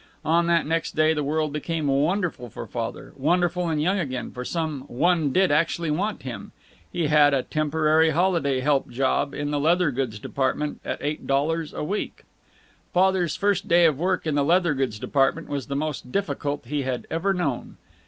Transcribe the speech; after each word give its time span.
On 0.25 0.47
that 0.47 0.65
next 0.65 0.95
day 0.95 1.13
the 1.13 1.23
world 1.23 1.53
became 1.53 1.85
wonderful 1.85 2.49
for 2.49 2.65
Father, 2.65 3.13
wonderful 3.15 3.69
and 3.69 3.79
young 3.79 3.99
again, 3.99 4.31
for 4.31 4.43
some 4.43 4.81
one 4.87 5.31
did 5.31 5.51
actually 5.51 5.91
want 5.91 6.23
him. 6.23 6.53
He 6.91 7.05
had 7.05 7.35
a 7.35 7.43
temporary 7.43 8.09
holiday 8.09 8.61
help 8.61 8.89
job 8.89 9.35
in 9.35 9.51
the 9.51 9.59
leather 9.59 9.91
goods 9.91 10.17
department, 10.17 10.81
at 10.83 10.97
eight 11.03 11.27
dollars 11.27 11.71
a 11.71 11.83
week. 11.83 12.23
Father's 12.91 13.35
first 13.35 13.67
day 13.67 13.85
of 13.85 13.99
work 13.99 14.25
in 14.25 14.33
the 14.33 14.43
leather 14.43 14.73
goods 14.73 14.97
department 14.97 15.47
was 15.47 15.67
the 15.67 15.75
most 15.75 16.11
difficult 16.11 16.65
he 16.65 16.81
had 16.81 17.05
ever 17.11 17.31
known. 17.31 17.77